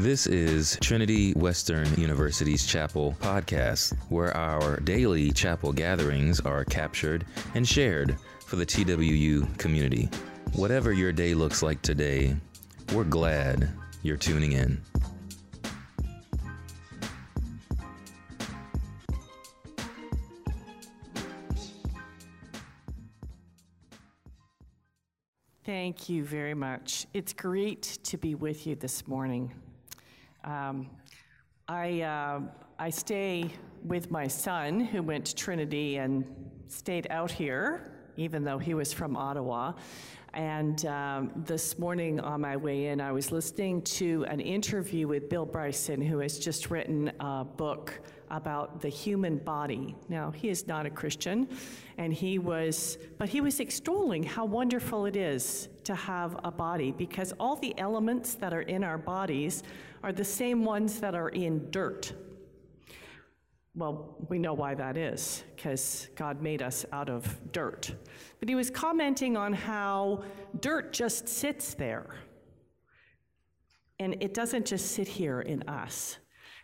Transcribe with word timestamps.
This 0.00 0.26
is 0.26 0.78
Trinity 0.80 1.34
Western 1.34 1.86
University's 2.00 2.66
Chapel 2.66 3.14
podcast, 3.20 3.94
where 4.08 4.34
our 4.34 4.80
daily 4.80 5.30
chapel 5.30 5.74
gatherings 5.74 6.40
are 6.40 6.64
captured 6.64 7.26
and 7.54 7.68
shared 7.68 8.16
for 8.46 8.56
the 8.56 8.64
TWU 8.64 9.58
community. 9.58 10.08
Whatever 10.54 10.94
your 10.94 11.12
day 11.12 11.34
looks 11.34 11.62
like 11.62 11.82
today, 11.82 12.34
we're 12.94 13.04
glad 13.04 13.68
you're 14.02 14.16
tuning 14.16 14.52
in. 14.52 14.80
Thank 25.66 26.08
you 26.08 26.24
very 26.24 26.54
much. 26.54 27.06
It's 27.12 27.34
great 27.34 27.98
to 28.04 28.16
be 28.16 28.34
with 28.34 28.66
you 28.66 28.76
this 28.76 29.06
morning. 29.06 29.52
Um, 30.44 30.90
I, 31.68 32.00
uh, 32.02 32.40
I 32.78 32.90
stay 32.90 33.50
with 33.84 34.10
my 34.10 34.26
son, 34.26 34.80
who 34.80 35.02
went 35.02 35.26
to 35.26 35.34
Trinity 35.34 35.96
and 35.96 36.24
stayed 36.68 37.06
out 37.10 37.30
here, 37.30 37.92
even 38.16 38.44
though 38.44 38.58
he 38.58 38.74
was 38.74 38.92
from 38.92 39.16
Ottawa. 39.16 39.72
And 40.32 40.86
um, 40.86 41.32
this 41.34 41.78
morning 41.78 42.20
on 42.20 42.40
my 42.40 42.56
way 42.56 42.86
in, 42.86 43.00
I 43.00 43.12
was 43.12 43.32
listening 43.32 43.82
to 43.82 44.24
an 44.28 44.40
interview 44.40 45.08
with 45.08 45.28
Bill 45.28 45.44
Bryson, 45.44 46.00
who 46.00 46.18
has 46.20 46.38
just 46.38 46.70
written 46.70 47.12
a 47.20 47.44
book 47.44 48.00
about 48.30 48.80
the 48.80 48.88
human 48.88 49.38
body. 49.38 49.96
Now, 50.08 50.30
he 50.30 50.48
is 50.48 50.66
not 50.66 50.86
a 50.86 50.90
Christian, 50.90 51.48
and 51.98 52.12
he 52.12 52.38
was, 52.38 52.98
but 53.18 53.28
he 53.28 53.40
was 53.40 53.60
extolling 53.60 54.22
how 54.22 54.44
wonderful 54.44 55.06
it 55.06 55.16
is 55.16 55.68
to 55.84 55.94
have 55.94 56.38
a 56.44 56.50
body 56.50 56.92
because 56.92 57.32
all 57.40 57.56
the 57.56 57.76
elements 57.78 58.34
that 58.34 58.52
are 58.52 58.62
in 58.62 58.84
our 58.84 58.98
bodies 58.98 59.62
are 60.02 60.12
the 60.12 60.24
same 60.24 60.64
ones 60.64 61.00
that 61.00 61.14
are 61.14 61.30
in 61.30 61.70
dirt. 61.70 62.12
Well, 63.74 64.16
we 64.28 64.38
know 64.38 64.54
why 64.54 64.74
that 64.74 64.96
is, 64.96 65.44
because 65.54 66.08
God 66.16 66.42
made 66.42 66.60
us 66.60 66.84
out 66.92 67.08
of 67.08 67.52
dirt. 67.52 67.94
But 68.40 68.48
he 68.48 68.54
was 68.54 68.70
commenting 68.70 69.36
on 69.36 69.52
how 69.52 70.24
dirt 70.60 70.92
just 70.92 71.28
sits 71.28 71.74
there. 71.74 72.06
And 74.00 74.16
it 74.20 74.34
doesn't 74.34 74.66
just 74.66 74.92
sit 74.92 75.06
here 75.06 75.42
in 75.42 75.62
us. 75.68 76.16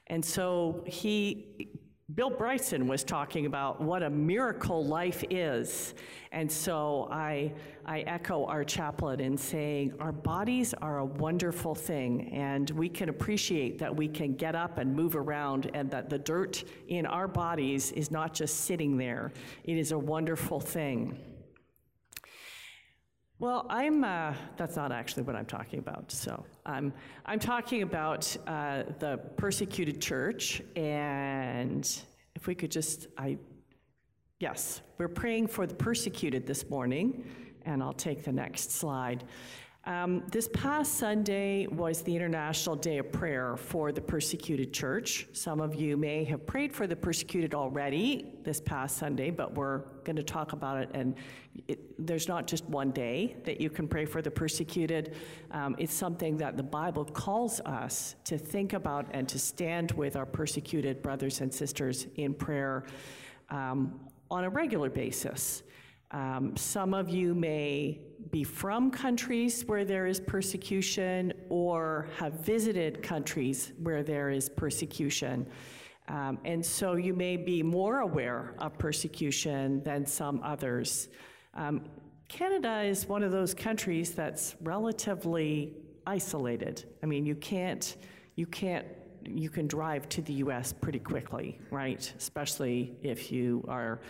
And 0.09 0.25
so 0.25 0.85
he, 0.87 1.69
Bill 2.15 2.31
Bryson 2.31 2.87
was 2.87 3.03
talking 3.03 3.47
about 3.47 3.81
what 3.81 4.05
a 4.05 4.11
miracle 4.11 4.85
life 4.85 5.25
is. 5.29 5.95
And 6.31 6.51
so 6.51 7.09
I, 7.11 7.53
I 7.85 8.01
echo 8.03 8.45
our 8.45 8.62
chaplain 8.62 9.21
in 9.21 9.37
saying 9.37 9.95
our 9.99 10.12
bodies 10.12 10.73
are 10.75 10.99
a 10.99 11.05
wonderful 11.05 11.75
thing, 11.75 12.33
and 12.33 12.71
we 12.71 12.89
can 12.89 13.09
appreciate 13.09 13.79
that 13.81 13.95
we 13.95 14.07
can 14.07 14.34
get 14.34 14.55
up 14.55 14.79
and 14.79 14.95
move 14.95 15.17
around, 15.17 15.71
and 15.75 15.91
that 15.91 16.09
the 16.09 16.19
dirt 16.19 16.62
in 16.89 17.07
our 17.07 17.27
bodies 17.27 17.91
is 17.93 18.11
not 18.11 18.34
just 18.34 18.62
sitting 18.62 18.97
there. 18.97 19.33
It 19.65 19.77
is 19.77 19.93
a 19.93 19.99
wonderful 19.99 20.61
thing. 20.61 21.19
Well, 23.39 23.67
I'm, 23.69 24.03
uh, 24.03 24.33
that's 24.56 24.77
not 24.77 24.92
actually 24.92 25.25
what 25.25 25.37
I'm 25.37 25.45
talking 25.45 25.79
about. 25.79 26.11
So 26.11 26.42
um, 26.65 26.91
I'm 27.27 27.39
talking 27.39 27.83
about 27.83 28.34
uh, 28.47 28.84
the 28.98 29.19
persecuted 29.37 30.01
church. 30.01 30.62
And 30.75 31.87
if 32.34 32.47
we 32.47 32.55
could 32.55 32.70
just, 32.70 33.09
I, 33.19 33.37
yes, 34.41 34.81
we're 34.97 35.09
praying 35.09 35.48
for 35.48 35.67
the 35.67 35.75
persecuted 35.75 36.47
this 36.47 36.70
morning. 36.70 37.27
And 37.67 37.83
I'll 37.83 37.93
take 37.93 38.25
the 38.25 38.33
next 38.33 38.73
slide. 38.73 39.25
Um, 39.87 40.25
this 40.33 40.48
past 40.53 40.95
Sunday 40.95 41.69
was 41.69 42.03
the 42.03 42.15
International 42.15 42.75
Day 42.75 42.98
of 42.98 43.12
Prayer 43.12 43.56
for 43.56 43.93
the 43.93 44.01
Persecuted 44.01 44.72
Church. 44.72 45.28
Some 45.33 45.61
of 45.61 45.77
you 45.77 45.97
may 45.97 46.25
have 46.25 46.44
prayed 46.44 46.72
for 46.72 46.88
the 46.88 46.97
persecuted 46.97 47.55
already 47.55 48.33
this 48.43 48.61
past 48.61 48.97
Sunday, 48.97 49.31
but 49.31 49.55
we're 49.55 49.83
going 50.03 50.16
to 50.16 50.25
talk 50.25 50.55
about 50.55 50.78
it. 50.78 50.91
And 50.93 51.15
it, 51.69 52.05
there's 52.05 52.27
not 52.27 52.49
just 52.49 52.65
one 52.65 52.91
day 52.91 53.37
that 53.44 53.61
you 53.61 53.71
can 53.71 53.87
pray 53.87 54.06
for 54.06 54.21
the 54.21 54.31
persecuted. 54.31 55.15
Um, 55.53 55.77
it's 55.78 55.94
something 55.94 56.37
that 56.38 56.56
the 56.56 56.65
Bible 56.65 57.05
calls 57.05 57.61
us 57.61 58.16
to 58.25 58.37
think 58.37 58.72
about 58.72 59.06
and 59.12 59.28
to 59.28 59.38
stand 59.38 59.93
with 59.93 60.16
our 60.16 60.27
persecuted 60.27 61.00
brothers 61.00 61.41
and 61.43 61.55
sisters 61.55 62.09
in 62.16 62.34
prayer 62.34 62.87
um, 63.50 64.00
on 64.32 64.43
a 64.43 64.50
regular 64.50 64.91
basis. 64.91 65.62
Um, 66.16 66.56
some 66.56 66.94
of 66.94 67.10
you 67.10 67.34
may 67.34 68.00
be 68.31 68.43
from 68.43 68.91
countries 68.91 69.66
where 69.66 69.84
there 69.84 70.06
is 70.06 70.19
persecution 70.19 71.34
or 71.50 72.09
have 72.16 72.32
visited 72.41 73.03
countries 73.03 73.75
where 73.82 74.03
there 74.03 74.31
is 74.31 74.49
persecution. 74.49 75.47
Um, 76.09 76.38
and 76.47 76.65
so 76.65 76.94
you 76.94 77.12
may 77.12 77.37
be 77.37 77.62
more 77.62 77.99
aware 78.00 78.55
of 78.60 78.78
persecution 78.78 79.82
than 79.82 80.06
some 80.06 80.41
others. 80.43 81.09
Um, 81.53 81.84
Canada 82.28 82.81
is 82.81 83.06
one 83.06 83.22
of 83.22 83.31
those 83.31 83.53
countries 83.53 84.12
that's 84.12 84.56
relatively 84.62 85.75
isolated. 86.06 86.87
I 87.03 87.06
mean, 87.06 87.26
you 87.26 87.34
can't, 87.34 87.94
you 88.37 88.47
can't, 88.47 88.87
you 89.22 89.50
can 89.50 89.66
drive 89.66 90.09
to 90.10 90.22
the 90.22 90.32
US 90.44 90.72
pretty 90.72 90.99
quickly, 91.00 91.60
right? 91.71 92.10
Especially 92.16 92.97
if 93.03 93.31
you 93.31 93.62
are 93.69 94.00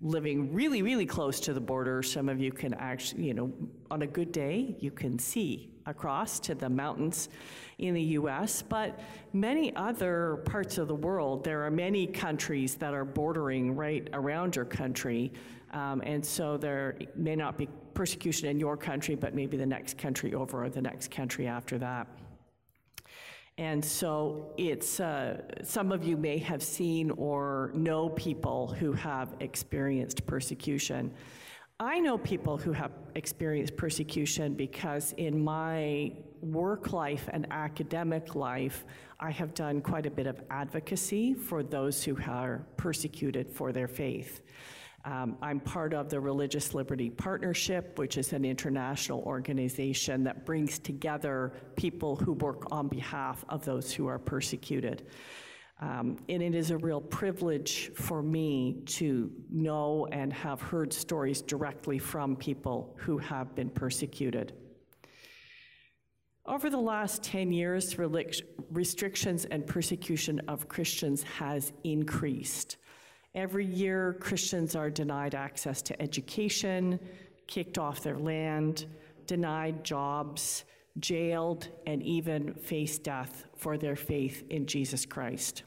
living 0.00 0.52
really, 0.52 0.82
really 0.82 1.06
close 1.06 1.40
to 1.40 1.52
the 1.52 1.60
border, 1.60 2.02
some 2.02 2.28
of 2.28 2.40
you 2.40 2.52
can 2.52 2.74
actually, 2.74 3.24
you 3.24 3.34
know, 3.34 3.52
on 3.90 4.02
a 4.02 4.06
good 4.06 4.30
day, 4.30 4.76
you 4.78 4.90
can 4.90 5.18
see 5.18 5.70
across 5.86 6.38
to 6.38 6.54
the 6.54 6.68
mountains 6.68 7.28
in 7.78 7.94
the 7.94 8.02
US. 8.02 8.62
But 8.62 9.00
many 9.32 9.74
other 9.74 10.42
parts 10.44 10.78
of 10.78 10.86
the 10.86 10.94
world, 10.94 11.42
there 11.42 11.64
are 11.64 11.70
many 11.70 12.06
countries 12.06 12.76
that 12.76 12.94
are 12.94 13.04
bordering 13.04 13.74
right 13.74 14.08
around 14.12 14.54
your 14.54 14.66
country. 14.66 15.32
Um, 15.72 16.00
and 16.04 16.24
so 16.24 16.56
there 16.56 16.96
may 17.16 17.34
not 17.34 17.58
be 17.58 17.68
persecution 17.94 18.48
in 18.48 18.60
your 18.60 18.76
country, 18.76 19.16
but 19.16 19.34
maybe 19.34 19.56
the 19.56 19.66
next 19.66 19.98
country 19.98 20.34
over 20.34 20.64
or 20.64 20.68
the 20.68 20.82
next 20.82 21.10
country 21.10 21.46
after 21.48 21.78
that. 21.78 22.06
And 23.58 23.84
so 23.84 24.52
it's, 24.56 25.00
uh, 25.00 25.42
some 25.64 25.90
of 25.90 26.04
you 26.04 26.16
may 26.16 26.38
have 26.38 26.62
seen 26.62 27.10
or 27.10 27.72
know 27.74 28.08
people 28.10 28.68
who 28.68 28.92
have 28.92 29.34
experienced 29.40 30.24
persecution. 30.26 31.12
I 31.80 31.98
know 31.98 32.18
people 32.18 32.56
who 32.56 32.70
have 32.70 32.92
experienced 33.16 33.76
persecution 33.76 34.54
because 34.54 35.12
in 35.16 35.42
my 35.42 36.12
work 36.40 36.92
life 36.92 37.28
and 37.32 37.48
academic 37.50 38.36
life, 38.36 38.84
I 39.18 39.32
have 39.32 39.54
done 39.54 39.80
quite 39.80 40.06
a 40.06 40.10
bit 40.10 40.28
of 40.28 40.40
advocacy 40.50 41.34
for 41.34 41.64
those 41.64 42.04
who 42.04 42.16
are 42.28 42.64
persecuted 42.76 43.50
for 43.50 43.72
their 43.72 43.88
faith. 43.88 44.40
Um, 45.08 45.38
I'm 45.40 45.58
part 45.58 45.94
of 45.94 46.10
the 46.10 46.20
Religious 46.20 46.74
Liberty 46.74 47.08
Partnership, 47.08 47.98
which 47.98 48.18
is 48.18 48.34
an 48.34 48.44
international 48.44 49.22
organization 49.22 50.22
that 50.24 50.44
brings 50.44 50.78
together 50.78 51.54
people 51.76 52.14
who 52.14 52.34
work 52.34 52.70
on 52.70 52.88
behalf 52.88 53.42
of 53.48 53.64
those 53.64 53.90
who 53.90 54.06
are 54.06 54.18
persecuted. 54.18 55.06
Um, 55.80 56.18
and 56.28 56.42
it 56.42 56.54
is 56.54 56.70
a 56.70 56.76
real 56.76 57.00
privilege 57.00 57.90
for 57.94 58.22
me 58.22 58.82
to 58.84 59.32
know 59.48 60.06
and 60.12 60.30
have 60.30 60.60
heard 60.60 60.92
stories 60.92 61.40
directly 61.40 61.98
from 61.98 62.36
people 62.36 62.94
who 62.98 63.16
have 63.16 63.54
been 63.54 63.70
persecuted. 63.70 64.52
Over 66.44 66.68
the 66.68 66.76
last 66.76 67.22
10 67.22 67.50
years, 67.50 67.96
restrictions 68.70 69.46
and 69.46 69.66
persecution 69.66 70.42
of 70.48 70.68
Christians 70.68 71.22
has 71.22 71.72
increased. 71.82 72.76
Every 73.34 73.66
year, 73.66 74.16
Christians 74.20 74.74
are 74.74 74.90
denied 74.90 75.34
access 75.34 75.82
to 75.82 76.02
education, 76.02 76.98
kicked 77.46 77.78
off 77.78 78.02
their 78.02 78.18
land, 78.18 78.86
denied 79.26 79.84
jobs, 79.84 80.64
jailed, 80.98 81.68
and 81.86 82.02
even 82.02 82.54
face 82.54 82.98
death 82.98 83.44
for 83.56 83.76
their 83.76 83.96
faith 83.96 84.44
in 84.50 84.66
Jesus 84.66 85.04
Christ. 85.04 85.62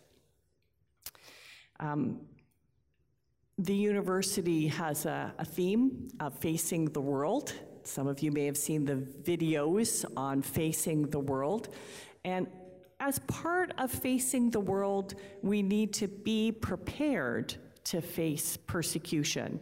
Um, 1.80 2.22
the 3.58 3.76
university 3.76 4.68
has 4.68 5.06
a, 5.06 5.34
a, 5.38 5.46
theme 5.46 6.08
of 6.20 6.38
facing 6.40 6.86
the 6.86 7.02
world. 7.02 7.54
Some 7.84 8.08
of 8.08 8.22
you 8.22 8.32
may 8.32 8.46
have 8.46 8.58
seen 8.58 8.86
the 8.86 8.96
videos 8.96 10.06
on 10.18 10.42
facing 10.42 11.10
the 11.10 11.20
world. 11.20 11.70
And 12.24 12.48
as 13.02 13.18
part 13.20 13.74
of 13.80 13.92
facing 13.92 14.52
the 14.52 14.60
world, 14.60 15.16
we 15.42 15.64
need 15.64 15.92
to 15.92 16.08
be 16.08 16.52
prepared 16.52 17.56
to 17.84 18.00
face 18.00 18.58
persecution. 18.68 19.60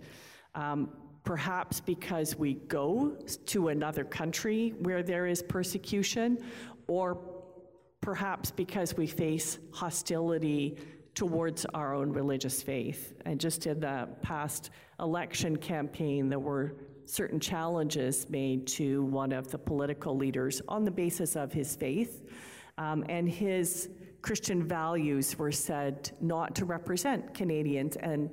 Um, 0.55 0.89
perhaps 1.23 1.79
because 1.79 2.35
we 2.35 2.55
go 2.55 3.17
to 3.45 3.69
another 3.69 4.03
country 4.03 4.73
where 4.79 5.01
there 5.01 5.25
is 5.25 5.41
persecution, 5.41 6.37
or 6.87 7.17
perhaps 8.01 8.51
because 8.51 8.97
we 8.97 9.07
face 9.07 9.57
hostility 9.71 10.77
towards 11.15 11.65
our 11.73 11.95
own 11.95 12.11
religious 12.11 12.61
faith. 12.61 13.13
And 13.25 13.39
just 13.39 13.67
in 13.67 13.79
the 13.79 14.09
past 14.21 14.71
election 14.99 15.55
campaign, 15.55 16.27
there 16.27 16.39
were 16.39 16.75
certain 17.05 17.39
challenges 17.39 18.29
made 18.29 18.67
to 18.67 19.03
one 19.05 19.31
of 19.31 19.49
the 19.49 19.57
political 19.57 20.15
leaders 20.15 20.61
on 20.67 20.83
the 20.83 20.91
basis 20.91 21.37
of 21.37 21.53
his 21.53 21.75
faith. 21.75 22.25
Um, 22.79 23.05
and 23.09 23.29
his 23.29 23.89
Christian 24.23 24.67
values 24.67 25.37
were 25.37 25.51
said 25.51 26.11
not 26.19 26.55
to 26.55 26.65
represent 26.65 27.35
Canadians. 27.35 27.95
And 27.97 28.31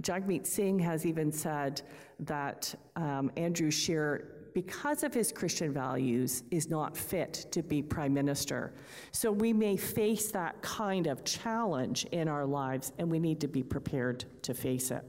Jagmeet 0.00 0.46
Singh 0.46 0.80
has 0.80 1.06
even 1.06 1.30
said 1.30 1.82
that 2.20 2.74
um, 2.96 3.30
Andrew 3.36 3.70
Scheer 3.70 4.32
because 4.56 5.04
of 5.04 5.12
his 5.12 5.32
Christian 5.32 5.70
values, 5.70 6.42
is 6.50 6.70
not 6.70 6.96
fit 6.96 7.44
to 7.50 7.62
be 7.62 7.82
prime 7.82 8.14
minister. 8.14 8.72
So 9.12 9.30
we 9.30 9.52
may 9.52 9.76
face 9.76 10.32
that 10.32 10.62
kind 10.62 11.08
of 11.08 11.24
challenge 11.24 12.06
in 12.06 12.26
our 12.26 12.46
lives, 12.46 12.90
and 12.98 13.10
we 13.10 13.18
need 13.18 13.38
to 13.42 13.48
be 13.48 13.62
prepared 13.62 14.24
to 14.44 14.54
face 14.54 14.90
it. 14.90 15.04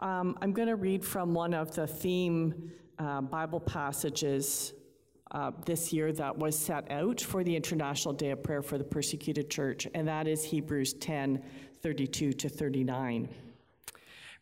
Um, 0.00 0.36
I'm 0.42 0.52
going 0.52 0.68
to 0.68 0.76
read 0.76 1.02
from 1.02 1.32
one 1.32 1.54
of 1.54 1.74
the 1.74 1.86
theme 1.86 2.72
uh, 2.98 3.22
Bible 3.22 3.60
passages 3.60 4.74
uh, 5.32 5.50
this 5.64 5.92
year 5.92 6.12
that 6.12 6.36
was 6.36 6.56
set 6.58 6.90
out 6.90 7.20
for 7.20 7.42
the 7.42 7.56
International 7.56 8.14
Day 8.14 8.30
of 8.30 8.42
Prayer 8.42 8.62
for 8.62 8.78
the 8.78 8.84
Persecuted 8.84 9.50
Church, 9.50 9.88
and 9.94 10.06
that 10.06 10.28
is 10.28 10.44
Hebrews 10.44 10.94
10 10.94 11.42
32 11.82 12.32
to 12.32 12.48
39. 12.48 13.28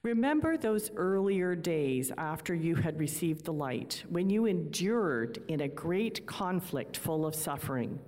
Remember 0.03 0.57
those 0.57 0.91
earlier 0.97 1.55
days 1.55 2.11
after 2.19 2.55
you 2.55 2.75
had 2.75 2.99
received 2.99 3.45
the 3.45 3.53
light, 3.53 4.03
when 4.09 4.29
you 4.29 4.47
endured 4.47 5.43
in 5.49 5.61
a 5.61 5.69
great 5.69 6.27
conflict 6.27 6.97
full 6.97 7.25
of 7.25 7.35
suffering. 7.35 7.99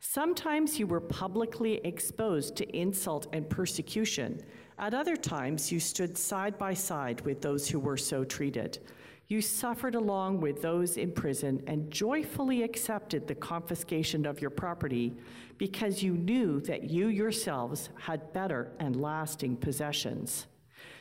Sometimes 0.00 0.78
you 0.78 0.86
were 0.86 1.00
publicly 1.00 1.80
exposed 1.84 2.56
to 2.56 2.76
insult 2.76 3.26
and 3.32 3.48
persecution. 3.48 4.42
At 4.78 4.92
other 4.92 5.16
times, 5.16 5.70
you 5.70 5.80
stood 5.80 6.18
side 6.18 6.58
by 6.58 6.74
side 6.74 7.20
with 7.22 7.40
those 7.40 7.68
who 7.68 7.78
were 7.78 7.96
so 7.96 8.24
treated. 8.24 8.78
You 9.26 9.40
suffered 9.40 9.94
along 9.94 10.40
with 10.40 10.60
those 10.60 10.96
in 10.96 11.12
prison 11.12 11.62
and 11.66 11.90
joyfully 11.90 12.62
accepted 12.62 13.26
the 13.26 13.34
confiscation 13.34 14.26
of 14.26 14.40
your 14.40 14.50
property 14.50 15.16
because 15.56 16.02
you 16.02 16.12
knew 16.12 16.60
that 16.62 16.84
you 16.84 17.08
yourselves 17.08 17.88
had 17.98 18.32
better 18.32 18.72
and 18.78 19.00
lasting 19.00 19.56
possessions. 19.56 20.46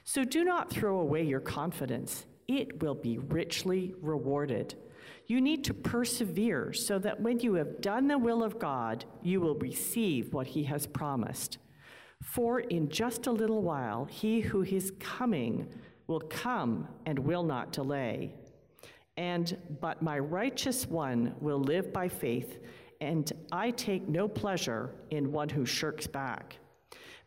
So 0.05 0.23
do 0.23 0.43
not 0.43 0.69
throw 0.69 0.99
away 0.99 1.23
your 1.23 1.39
confidence, 1.39 2.25
it 2.47 2.81
will 2.81 2.95
be 2.95 3.17
richly 3.17 3.93
rewarded. 4.01 4.75
You 5.27 5.39
need 5.39 5.63
to 5.65 5.73
persevere 5.73 6.73
so 6.73 6.99
that 6.99 7.21
when 7.21 7.39
you 7.39 7.53
have 7.55 7.81
done 7.81 8.07
the 8.07 8.17
will 8.17 8.43
of 8.43 8.59
God, 8.59 9.05
you 9.21 9.39
will 9.39 9.55
receive 9.55 10.33
what 10.33 10.47
He 10.47 10.63
has 10.65 10.85
promised. 10.85 11.57
For 12.21 12.59
in 12.59 12.89
just 12.89 13.27
a 13.27 13.31
little 13.31 13.61
while, 13.61 14.05
He 14.05 14.41
who 14.41 14.63
is 14.63 14.91
coming 14.99 15.67
will 16.07 16.19
come 16.19 16.87
and 17.05 17.17
will 17.19 17.43
not 17.43 17.71
delay. 17.71 18.33
And 19.17 19.57
but 19.79 20.01
my 20.01 20.19
righteous 20.19 20.87
one 20.87 21.35
will 21.39 21.59
live 21.59 21.93
by 21.93 22.07
faith, 22.07 22.59
and 22.99 23.31
I 23.51 23.71
take 23.71 24.07
no 24.07 24.27
pleasure 24.27 24.95
in 25.11 25.31
one 25.31 25.49
who 25.49 25.65
shirks 25.65 26.07
back. 26.07 26.57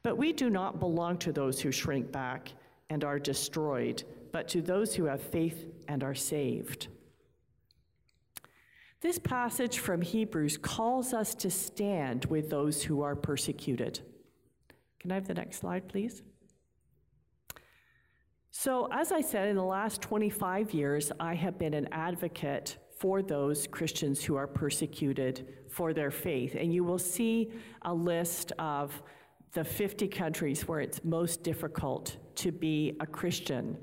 But 0.03 0.17
we 0.17 0.33
do 0.33 0.51
not 0.51 0.81
belong 0.81 1.19
to 1.19 1.33
those 1.33 1.61
who 1.61 1.73
shrink 1.73 2.11
back 2.13 2.53
and 2.91 3.05
are 3.05 3.19
destroyed, 3.19 4.05
but 4.33 4.49
to 4.49 4.63
those 4.63 4.95
who 4.95 5.05
have 5.05 5.21
faith 5.21 5.67
and 5.89 6.03
are 6.05 6.15
saved. 6.15 6.89
This 9.01 9.19
passage 9.19 9.79
from 9.79 10.03
Hebrews 10.03 10.59
calls 10.59 11.13
us 11.13 11.35
to 11.37 11.51
stand 11.51 12.25
with 12.27 12.51
those 12.51 12.83
who 12.83 13.03
are 13.03 13.15
persecuted. 13.15 14.01
Can 14.99 15.13
I 15.13 15.15
have 15.15 15.29
the 15.29 15.35
next 15.35 15.59
slide, 15.59 15.89
please? 15.89 16.23
So, 18.59 18.89
as 18.91 19.13
I 19.13 19.21
said, 19.21 19.49
in 19.49 19.57
the 19.57 19.63
last 19.63 20.01
25 20.01 20.73
years, 20.73 21.13
I 21.21 21.35
have 21.35 21.59
been 21.59 21.75
an 21.75 21.89
advocate 21.93 22.79
for 22.99 23.21
those 23.21 23.67
Christians 23.67 24.25
who 24.25 24.35
are 24.35 24.47
persecuted 24.47 25.47
for 25.69 25.93
their 25.93 26.11
faith. 26.11 26.57
And 26.59 26.73
you 26.73 26.83
will 26.83 26.99
see 26.99 27.53
a 27.83 27.93
list 27.93 28.53
of 28.59 29.03
the 29.53 29.63
50 29.63 30.09
countries 30.09 30.67
where 30.67 30.81
it's 30.81 31.05
most 31.05 31.43
difficult 31.43 32.17
to 32.37 32.51
be 32.51 32.97
a 32.99 33.07
Christian. 33.07 33.77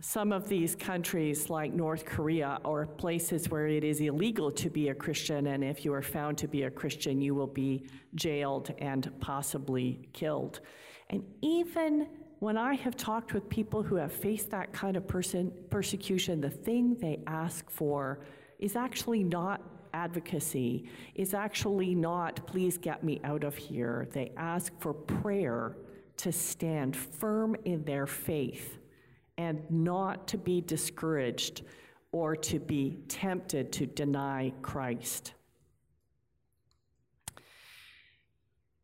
Some 0.00 0.30
of 0.30 0.48
these 0.48 0.76
countries, 0.76 1.50
like 1.50 1.72
North 1.74 2.04
Korea, 2.04 2.60
are 2.64 2.86
places 2.86 3.50
where 3.50 3.66
it 3.66 3.82
is 3.82 4.00
illegal 4.00 4.52
to 4.52 4.70
be 4.70 4.90
a 4.90 4.94
Christian, 4.94 5.48
and 5.48 5.64
if 5.64 5.84
you 5.84 5.92
are 5.92 6.02
found 6.02 6.38
to 6.38 6.46
be 6.46 6.62
a 6.62 6.70
Christian, 6.70 7.20
you 7.20 7.34
will 7.34 7.48
be 7.48 7.88
jailed 8.14 8.72
and 8.78 9.10
possibly 9.18 10.08
killed. 10.12 10.60
And 11.10 11.24
even 11.42 12.06
when 12.38 12.56
I 12.56 12.74
have 12.74 12.96
talked 12.96 13.32
with 13.32 13.48
people 13.48 13.82
who 13.82 13.96
have 13.96 14.12
faced 14.12 14.50
that 14.50 14.72
kind 14.72 14.96
of 14.96 15.06
person, 15.08 15.52
persecution, 15.70 16.40
the 16.40 16.50
thing 16.50 16.94
they 16.96 17.20
ask 17.26 17.70
for 17.70 18.20
is 18.58 18.76
actually 18.76 19.22
not 19.22 19.62
advocacy 19.96 20.84
is 21.14 21.32
actually 21.32 21.94
not, 21.94 22.46
please 22.46 22.76
get 22.76 23.02
me 23.02 23.20
out 23.24 23.44
of 23.44 23.56
here. 23.56 24.06
They 24.12 24.30
ask 24.36 24.72
for 24.78 24.92
prayer 24.92 25.76
to 26.18 26.30
stand 26.32 26.94
firm 26.94 27.56
in 27.64 27.82
their 27.84 28.06
faith 28.06 28.78
and 29.38 29.62
not 29.70 30.28
to 30.28 30.38
be 30.38 30.60
discouraged 30.60 31.62
or 32.12 32.36
to 32.36 32.58
be 32.58 32.98
tempted 33.08 33.72
to 33.72 33.86
deny 33.86 34.52
Christ. 34.62 35.32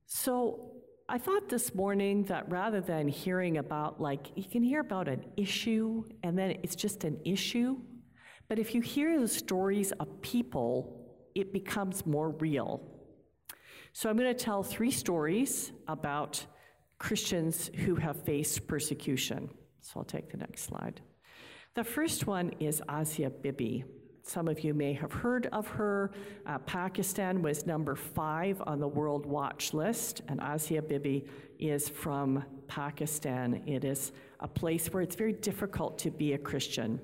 So, 0.06 0.71
I 1.14 1.18
thought 1.18 1.50
this 1.50 1.74
morning 1.74 2.22
that 2.24 2.50
rather 2.50 2.80
than 2.80 3.06
hearing 3.06 3.58
about, 3.58 4.00
like, 4.00 4.28
you 4.34 4.44
can 4.44 4.62
hear 4.62 4.80
about 4.80 5.08
an 5.08 5.26
issue 5.36 6.04
and 6.22 6.38
then 6.38 6.52
it's 6.62 6.74
just 6.74 7.04
an 7.04 7.20
issue, 7.22 7.76
but 8.48 8.58
if 8.58 8.74
you 8.74 8.80
hear 8.80 9.20
the 9.20 9.28
stories 9.28 9.92
of 10.00 10.22
people 10.22 10.98
it 11.34 11.52
becomes 11.52 12.06
more 12.06 12.30
real. 12.30 12.80
So 13.92 14.08
I'm 14.08 14.16
going 14.16 14.34
to 14.34 14.44
tell 14.44 14.62
three 14.62 14.90
stories 14.90 15.72
about 15.86 16.46
Christians 16.98 17.70
who 17.84 17.94
have 17.96 18.24
faced 18.24 18.66
persecution. 18.66 19.50
So 19.80 19.92
I'll 19.96 20.04
take 20.04 20.30
the 20.30 20.38
next 20.38 20.62
slide. 20.62 21.02
The 21.74 21.84
first 21.84 22.26
one 22.26 22.52
is 22.58 22.80
Asia 22.90 23.28
Bibi. 23.28 23.84
Some 24.24 24.46
of 24.46 24.60
you 24.60 24.72
may 24.72 24.92
have 24.92 25.12
heard 25.12 25.46
of 25.52 25.66
her. 25.66 26.12
Uh, 26.46 26.58
Pakistan 26.58 27.42
was 27.42 27.66
number 27.66 27.96
five 27.96 28.62
on 28.66 28.78
the 28.78 28.86
World 28.86 29.26
Watch 29.26 29.74
list, 29.74 30.22
and 30.28 30.40
Asia 30.40 30.80
Bibi 30.80 31.24
is 31.58 31.88
from 31.88 32.44
Pakistan. 32.68 33.62
It 33.66 33.84
is 33.84 34.12
a 34.40 34.48
place 34.48 34.86
where 34.92 35.02
it's 35.02 35.16
very 35.16 35.32
difficult 35.32 35.98
to 35.98 36.10
be 36.10 36.34
a 36.34 36.38
Christian. 36.38 37.00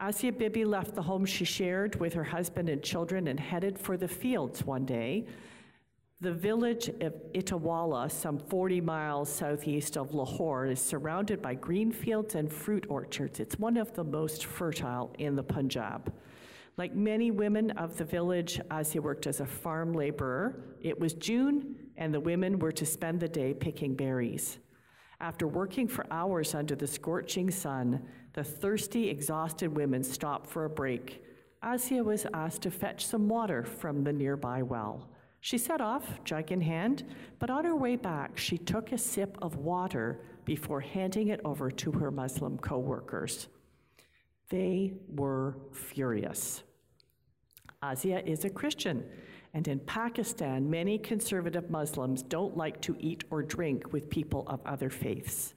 Asia 0.00 0.32
Bibi 0.32 0.64
left 0.64 0.94
the 0.94 1.02
home 1.02 1.26
she 1.26 1.44
shared 1.44 1.96
with 2.00 2.14
her 2.14 2.24
husband 2.24 2.68
and 2.68 2.82
children 2.82 3.28
and 3.28 3.38
headed 3.38 3.78
for 3.78 3.96
the 3.96 4.08
fields 4.08 4.64
one 4.64 4.86
day. 4.86 5.26
The 6.20 6.32
village 6.32 6.88
of 7.00 7.14
Itawala, 7.32 8.10
some 8.10 8.38
40 8.38 8.80
miles 8.80 9.28
southeast 9.28 9.96
of 9.96 10.14
Lahore, 10.14 10.66
is 10.66 10.80
surrounded 10.80 11.40
by 11.42 11.54
green 11.54 11.92
fields 11.92 12.34
and 12.34 12.50
fruit 12.50 12.86
orchards. 12.88 13.38
It's 13.38 13.58
one 13.58 13.76
of 13.76 13.94
the 13.94 14.02
most 14.02 14.46
fertile 14.46 15.14
in 15.18 15.36
the 15.36 15.44
Punjab. 15.44 16.12
Like 16.78 16.94
many 16.94 17.32
women 17.32 17.72
of 17.72 17.96
the 17.96 18.04
village, 18.04 18.60
Asia 18.72 19.02
worked 19.02 19.26
as 19.26 19.40
a 19.40 19.46
farm 19.46 19.92
laborer. 19.92 20.76
It 20.80 20.98
was 20.98 21.12
June, 21.12 21.74
and 21.96 22.14
the 22.14 22.20
women 22.20 22.60
were 22.60 22.70
to 22.70 22.86
spend 22.86 23.18
the 23.18 23.26
day 23.26 23.52
picking 23.52 23.96
berries. 23.96 24.58
After 25.20 25.48
working 25.48 25.88
for 25.88 26.06
hours 26.12 26.54
under 26.54 26.76
the 26.76 26.86
scorching 26.86 27.50
sun, 27.50 28.06
the 28.32 28.44
thirsty, 28.44 29.08
exhausted 29.08 29.76
women 29.76 30.04
stopped 30.04 30.48
for 30.48 30.66
a 30.66 30.70
break. 30.70 31.24
Asia 31.64 32.04
was 32.04 32.26
asked 32.32 32.62
to 32.62 32.70
fetch 32.70 33.04
some 33.04 33.28
water 33.28 33.64
from 33.64 34.04
the 34.04 34.12
nearby 34.12 34.62
well. 34.62 35.10
She 35.40 35.58
set 35.58 35.80
off, 35.80 36.22
jug 36.22 36.52
in 36.52 36.60
hand, 36.60 37.02
but 37.40 37.50
on 37.50 37.64
her 37.64 37.74
way 37.74 37.96
back, 37.96 38.38
she 38.38 38.56
took 38.56 38.92
a 38.92 38.98
sip 38.98 39.36
of 39.42 39.56
water 39.56 40.20
before 40.44 40.80
handing 40.80 41.28
it 41.28 41.40
over 41.44 41.72
to 41.72 41.90
her 41.90 42.12
Muslim 42.12 42.56
co 42.56 42.78
workers. 42.78 43.48
They 44.48 44.92
were 45.08 45.56
furious. 45.72 46.62
Asia 47.84 48.28
is 48.28 48.44
a 48.44 48.50
Christian, 48.50 49.04
and 49.54 49.68
in 49.68 49.78
Pakistan, 49.78 50.68
many 50.68 50.98
conservative 50.98 51.70
Muslims 51.70 52.22
don't 52.22 52.56
like 52.56 52.80
to 52.82 52.96
eat 52.98 53.24
or 53.30 53.42
drink 53.42 53.92
with 53.92 54.10
people 54.10 54.44
of 54.48 54.60
other 54.66 54.90
faiths. 54.90 55.54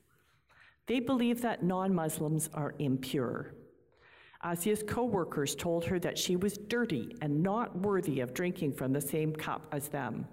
They 0.85 0.99
believe 0.99 1.41
that 1.41 1.63
non 1.63 1.93
Muslims 1.93 2.49
are 2.53 2.75
impure. 2.77 3.53
Asia's 4.43 4.83
co 4.87 5.03
workers 5.03 5.55
told 5.55 5.85
her 5.85 5.99
that 5.99 6.17
she 6.17 6.35
was 6.35 6.57
dirty 6.57 7.15
and 7.21 7.41
not 7.41 7.77
worthy 7.79 8.19
of 8.19 8.33
drinking 8.33 8.73
from 8.73 8.93
the 8.93 9.01
same 9.01 9.35
cup 9.35 9.67
as 9.71 9.87
them. 9.87 10.27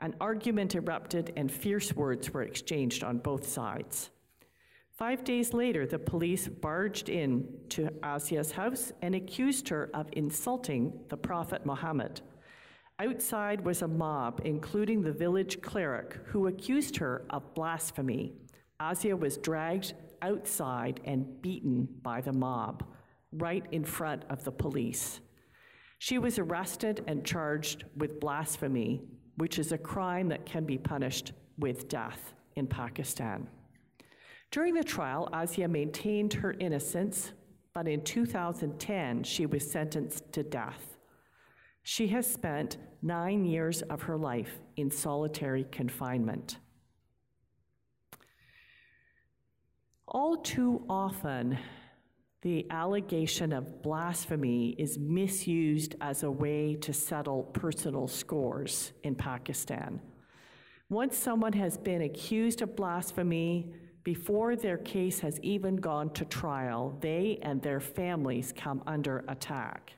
An 0.00 0.14
argument 0.20 0.74
erupted 0.74 1.32
and 1.36 1.50
fierce 1.50 1.94
words 1.94 2.32
were 2.32 2.42
exchanged 2.42 3.04
on 3.04 3.18
both 3.18 3.46
sides. 3.46 4.10
Five 4.96 5.24
days 5.24 5.52
later, 5.52 5.86
the 5.86 5.98
police 5.98 6.46
barged 6.46 7.08
in 7.08 7.48
to 7.70 7.90
Asia's 8.04 8.52
house 8.52 8.92
and 9.02 9.16
accused 9.16 9.68
her 9.70 9.90
of 9.92 10.06
insulting 10.12 10.92
the 11.08 11.16
Prophet 11.16 11.66
Muhammad. 11.66 12.20
Outside 13.00 13.64
was 13.64 13.82
a 13.82 13.88
mob, 13.88 14.42
including 14.44 15.02
the 15.02 15.12
village 15.12 15.60
cleric, 15.60 16.20
who 16.26 16.46
accused 16.46 16.96
her 16.98 17.26
of 17.30 17.54
blasphemy. 17.54 18.34
Asia 18.80 19.16
was 19.16 19.36
dragged 19.36 19.94
outside 20.22 21.00
and 21.04 21.42
beaten 21.42 21.88
by 22.02 22.20
the 22.20 22.32
mob 22.32 22.84
right 23.32 23.66
in 23.72 23.84
front 23.84 24.22
of 24.30 24.44
the 24.44 24.52
police. 24.52 25.18
She 25.98 26.18
was 26.18 26.38
arrested 26.38 27.02
and 27.08 27.24
charged 27.24 27.82
with 27.96 28.20
blasphemy, 28.20 29.02
which 29.38 29.58
is 29.58 29.72
a 29.72 29.78
crime 29.78 30.28
that 30.28 30.46
can 30.46 30.64
be 30.64 30.78
punished 30.78 31.32
with 31.58 31.88
death 31.88 32.32
in 32.54 32.68
Pakistan. 32.68 33.48
During 34.54 34.74
the 34.74 34.84
trial, 34.84 35.28
Asia 35.34 35.66
maintained 35.66 36.32
her 36.34 36.52
innocence, 36.52 37.32
but 37.72 37.88
in 37.88 38.04
2010, 38.04 39.24
she 39.24 39.46
was 39.46 39.68
sentenced 39.68 40.32
to 40.32 40.44
death. 40.44 40.96
She 41.82 42.06
has 42.06 42.24
spent 42.24 42.76
nine 43.02 43.44
years 43.44 43.82
of 43.82 44.02
her 44.02 44.16
life 44.16 44.60
in 44.76 44.92
solitary 44.92 45.66
confinement. 45.72 46.58
All 50.06 50.36
too 50.36 50.84
often, 50.88 51.58
the 52.42 52.70
allegation 52.70 53.52
of 53.52 53.82
blasphemy 53.82 54.76
is 54.78 55.00
misused 55.00 55.96
as 56.00 56.22
a 56.22 56.30
way 56.30 56.76
to 56.76 56.92
settle 56.92 57.42
personal 57.42 58.06
scores 58.06 58.92
in 59.02 59.16
Pakistan. 59.16 60.00
Once 60.88 61.16
someone 61.16 61.54
has 61.54 61.76
been 61.76 62.02
accused 62.02 62.62
of 62.62 62.76
blasphemy, 62.76 63.74
before 64.04 64.54
their 64.54 64.76
case 64.76 65.20
has 65.20 65.40
even 65.40 65.76
gone 65.76 66.10
to 66.10 66.26
trial, 66.26 66.96
they 67.00 67.38
and 67.40 67.60
their 67.62 67.80
families 67.80 68.52
come 68.54 68.82
under 68.86 69.24
attack. 69.28 69.94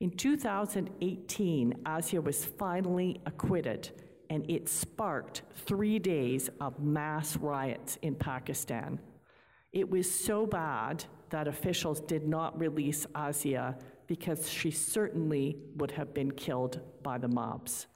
In 0.00 0.10
2018, 0.10 1.74
Asia 1.86 2.20
was 2.20 2.46
finally 2.46 3.20
acquitted, 3.26 3.90
and 4.30 4.50
it 4.50 4.68
sparked 4.68 5.42
three 5.66 5.98
days 5.98 6.48
of 6.60 6.80
mass 6.80 7.36
riots 7.36 7.98
in 8.00 8.14
Pakistan. 8.14 8.98
It 9.72 9.90
was 9.90 10.10
so 10.10 10.46
bad 10.46 11.04
that 11.28 11.46
officials 11.46 12.00
did 12.00 12.26
not 12.26 12.58
release 12.58 13.06
Asia 13.14 13.76
because 14.06 14.48
she 14.48 14.70
certainly 14.70 15.58
would 15.76 15.90
have 15.90 16.14
been 16.14 16.30
killed 16.30 16.80
by 17.02 17.18
the 17.18 17.28
mobs. 17.28 17.86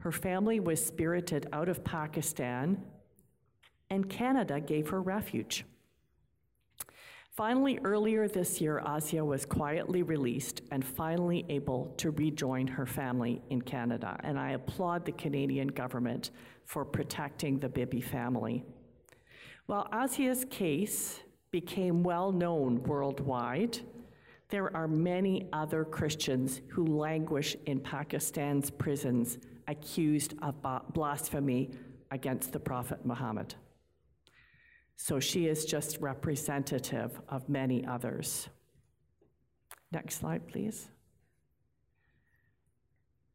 Her 0.00 0.10
family 0.10 0.58
was 0.58 0.84
spirited 0.84 1.46
out 1.52 1.68
of 1.68 1.84
Pakistan 1.84 2.82
and 3.92 4.08
Canada 4.08 4.58
gave 4.58 4.88
her 4.88 5.02
refuge. 5.02 5.66
Finally, 7.30 7.78
earlier 7.84 8.26
this 8.26 8.58
year, 8.58 8.82
Asia 8.88 9.22
was 9.22 9.44
quietly 9.44 10.02
released 10.02 10.62
and 10.70 10.82
finally 10.82 11.44
able 11.50 11.92
to 11.98 12.10
rejoin 12.12 12.66
her 12.66 12.86
family 12.86 13.42
in 13.50 13.60
Canada. 13.60 14.18
And 14.24 14.38
I 14.38 14.52
applaud 14.52 15.04
the 15.04 15.12
Canadian 15.12 15.68
government 15.68 16.30
for 16.64 16.86
protecting 16.86 17.58
the 17.58 17.68
Bibi 17.68 18.00
family. 18.00 18.64
While 19.66 19.86
Asia's 19.92 20.46
case 20.46 21.20
became 21.50 22.02
well 22.02 22.32
known 22.32 22.82
worldwide, 22.84 23.78
there 24.48 24.74
are 24.74 24.88
many 24.88 25.48
other 25.52 25.84
Christians 25.84 26.62
who 26.68 26.86
languish 26.86 27.56
in 27.66 27.78
Pakistan's 27.78 28.70
prisons 28.70 29.36
accused 29.68 30.32
of 30.40 30.54
blasphemy 30.94 31.70
against 32.10 32.52
the 32.52 32.60
Prophet 32.60 33.04
Muhammad. 33.04 33.54
So 35.02 35.18
she 35.18 35.48
is 35.48 35.64
just 35.64 35.98
representative 36.00 37.20
of 37.28 37.48
many 37.48 37.84
others. 37.84 38.48
Next 39.90 40.20
slide, 40.20 40.46
please. 40.46 40.90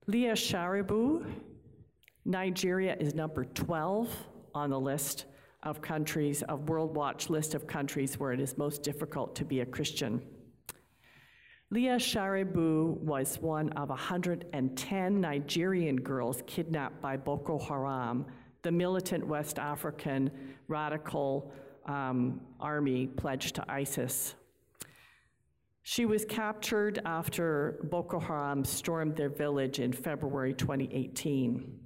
Leah 0.05 0.31
Sharibu, 0.31 1.25
Nigeria 2.23 2.95
is 2.97 3.13
number 3.13 3.43
12 3.43 4.09
on 4.55 4.69
the 4.69 4.79
list 4.79 5.25
of 5.63 5.81
countries, 5.81 6.41
of 6.43 6.69
World 6.69 6.95
Watch 6.95 7.29
list 7.29 7.53
of 7.53 7.67
countries 7.67 8.17
where 8.17 8.31
it 8.31 8.39
is 8.39 8.57
most 8.57 8.81
difficult 8.81 9.35
to 9.35 9.43
be 9.43 9.59
a 9.59 9.65
Christian. 9.65 10.21
Leah 11.69 11.97
Sharibu 11.97 12.97
was 13.01 13.39
one 13.39 13.73
of 13.73 13.89
110 13.89 15.19
Nigerian 15.19 15.97
girls 15.97 16.41
kidnapped 16.47 17.01
by 17.01 17.17
Boko 17.17 17.59
Haram 17.59 18.25
the 18.67 18.71
militant 18.73 19.25
West 19.25 19.59
African 19.59 20.29
radical 20.67 21.53
um, 21.85 22.41
army 22.59 23.07
pledged 23.07 23.55
to 23.55 23.63
ISIS. 23.71 24.35
She 25.83 26.05
was 26.05 26.25
captured 26.25 26.99
after 27.05 27.79
Boko 27.83 28.19
Haram 28.19 28.65
stormed 28.65 29.15
their 29.15 29.29
village 29.29 29.79
in 29.79 29.93
February 29.93 30.53
2018. 30.53 31.79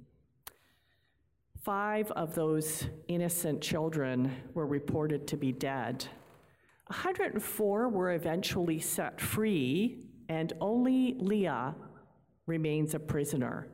Five 1.62 2.10
of 2.10 2.34
those 2.34 2.88
innocent 3.06 3.60
children 3.60 4.34
were 4.52 4.66
reported 4.66 5.28
to 5.28 5.36
be 5.36 5.52
dead. 5.52 6.04
104 6.88 7.90
were 7.90 8.10
eventually 8.10 8.80
set 8.80 9.20
free, 9.20 10.08
and 10.28 10.52
only 10.60 11.14
Leah 11.20 11.76
remains 12.46 12.94
a 12.94 12.98
prisoner. 12.98 13.68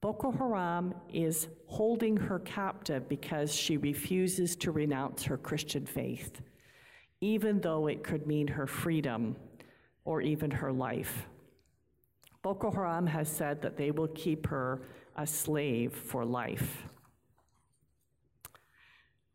Boko 0.00 0.30
Haram 0.30 0.94
is 1.12 1.48
holding 1.66 2.16
her 2.16 2.38
captive 2.40 3.08
because 3.08 3.54
she 3.54 3.76
refuses 3.76 4.54
to 4.56 4.70
renounce 4.70 5.24
her 5.24 5.36
Christian 5.36 5.86
faith, 5.86 6.40
even 7.20 7.60
though 7.60 7.86
it 7.86 8.04
could 8.04 8.26
mean 8.26 8.46
her 8.46 8.66
freedom 8.66 9.36
or 10.04 10.20
even 10.20 10.50
her 10.50 10.72
life. 10.72 11.26
Boko 12.42 12.70
Haram 12.70 13.06
has 13.06 13.28
said 13.28 13.60
that 13.62 13.76
they 13.76 13.90
will 13.90 14.08
keep 14.08 14.46
her 14.46 14.82
a 15.16 15.26
slave 15.26 15.92
for 15.92 16.24
life. 16.24 16.84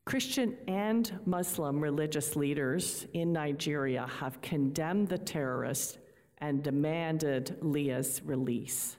Christian 0.05 0.57
and 0.67 1.19
Muslim 1.25 1.79
religious 1.79 2.35
leaders 2.35 3.05
in 3.13 3.33
Nigeria 3.33 4.07
have 4.19 4.41
condemned 4.41 5.09
the 5.09 5.17
terrorists 5.17 5.97
and 6.39 6.63
demanded 6.63 7.57
Leah's 7.61 8.21
release. 8.23 8.97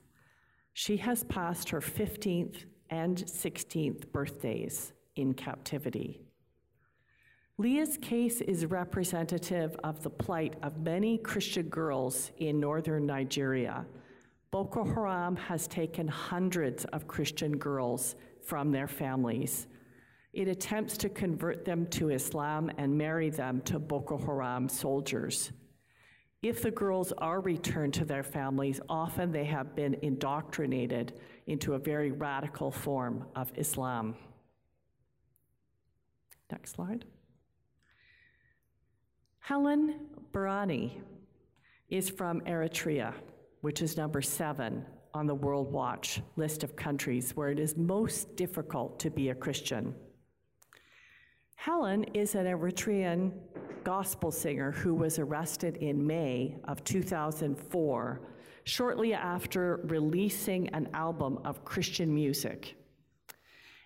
She 0.75 0.97
has 0.99 1.25
passed 1.25 1.69
her 1.71 1.81
15th 1.81 2.65
and 2.91 3.17
16th 3.17 4.11
birthdays 4.13 4.93
in 5.17 5.35
captivity. 5.35 6.21
Leah's 7.59 7.99
case 7.99 8.41
is 8.41 8.67
representative 8.67 9.77
of 9.85 10.03
the 10.03 10.11
plight 10.11 10.57
of 10.63 10.81
many 10.81 11.19
Christian 11.19 11.69
girls 11.69 12.31
in 12.39 12.59
northern 12.59 13.07
Nigeria. 13.07 13.87
Boko 14.51 14.85
Haram 14.85 15.37
has 15.37 15.67
taken 15.67 16.09
hundreds 16.09 16.85
of 16.87 17.07
Christian 17.07 17.57
girls 17.57 18.17
from 18.43 18.73
their 18.73 18.89
families. 18.89 19.67
It 20.33 20.49
attempts 20.49 20.97
to 20.99 21.09
convert 21.09 21.65
them 21.65 21.87
to 21.89 22.11
Islam 22.11 22.71
and 22.79 22.97
marry 22.97 23.29
them 23.31 23.61
to 23.63 23.79
Boko 23.79 24.17
Haram 24.17 24.69
soldiers. 24.69 25.53
If 26.43 26.61
the 26.61 26.73
girls 26.73 27.13
are 27.19 27.41
returned 27.41 27.95
to 27.95 28.05
their 28.05 28.25
families, 28.25 28.81
often 28.89 29.31
they 29.31 29.45
have 29.45 29.77
been 29.77 29.95
indoctrinated 30.03 31.21
into 31.47 31.75
a 31.75 31.79
very 31.79 32.11
radical 32.11 32.73
form 32.73 33.27
of 33.37 33.53
Islam. 33.57 34.17
Next 36.51 36.73
slide. 36.73 37.05
Helen 39.39 40.01
Berhane 40.33 41.01
is 41.89 42.11
from 42.11 42.41
Eritrea, 42.43 43.15
which 43.61 43.81
is 43.81 43.97
number 43.97 44.21
seven 44.21 44.85
on 45.15 45.27
the 45.27 45.35
World 45.35 45.71
Watch 45.71 46.23
list 46.37 46.65
of 46.65 46.75
countries 46.75 47.37
where 47.37 47.51
it 47.51 47.61
is 47.61 47.77
most 47.77 48.35
difficult 48.35 48.99
to 49.01 49.11
be 49.11 49.29
a 49.29 49.35
Christian. 49.35 49.95
Helen 51.55 52.05
is 52.15 52.35
an 52.35 52.47
Eritrean 52.47 53.33
gospel 53.85 54.31
singer 54.31 54.73
who 54.73 54.95
was 54.95 55.19
arrested 55.19 55.77
in 55.79 56.07
May 56.07 56.57
of 56.65 56.83
2004, 56.85 58.21
shortly 58.65 59.15
after 59.15 59.81
releasing 59.85 60.69
an 60.71 60.89
album 60.95 61.39
of 61.45 61.65
Christian 61.65 62.15
music. 62.15 62.77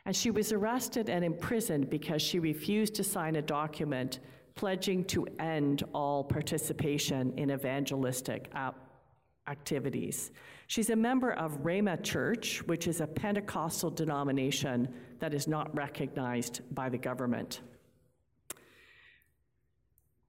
And 0.05 0.15
she 0.15 0.31
was 0.31 0.53
arrested 0.53 1.11
and 1.11 1.25
imprisoned 1.25 1.91
because 1.91 2.23
she 2.23 2.39
refused 2.39 2.95
to 2.95 3.05
sign 3.05 3.37
a 3.37 3.43
document 3.43 4.21
pledging 4.55 5.05
to 5.05 5.27
end 5.39 5.83
all 5.93 6.25
participation 6.25 7.33
in 7.37 7.51
evangelistic 7.51 8.51
activities. 9.49 10.31
She's 10.67 10.91
a 10.91 10.97
member 10.97 11.33
of 11.33 11.63
Rhema 11.63 12.03
Church, 12.03 12.63
which 12.67 12.89
is 12.89 13.01
a 13.01 13.07
Pentecostal 13.07 13.91
denomination 13.91 14.89
that 15.19 15.35
is 15.35 15.47
not 15.47 15.75
recognized 15.77 16.63
by 16.75 16.89
the 16.89 16.99
government. 16.99 17.61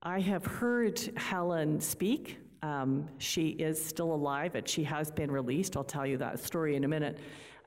I 0.07 0.21
have 0.21 0.45
heard 0.45 1.01
Helen 1.17 1.81
speak. 1.81 2.37
Um, 2.63 3.09
she 3.17 3.49
is 3.49 3.83
still 3.83 4.13
alive 4.13 4.55
and 4.55 4.65
she 4.65 4.81
has 4.85 5.11
been 5.11 5.29
released. 5.29 5.75
I'll 5.75 5.83
tell 5.83 6.07
you 6.07 6.15
that 6.19 6.39
story 6.39 6.77
in 6.77 6.85
a 6.85 6.87
minute. 6.87 7.17